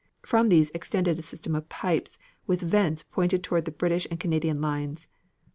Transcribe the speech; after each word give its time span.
From 0.25 0.49
these 0.49 0.71
extended 0.71 1.19
a 1.19 1.21
system 1.21 1.53
of 1.53 1.69
pipes 1.69 2.17
with 2.47 2.61
vents 2.61 3.03
pointed 3.03 3.43
toward 3.43 3.65
the 3.65 3.71
British 3.71 4.07
and 4.09 4.19
Canadian 4.19 4.59
lines. 4.59 5.07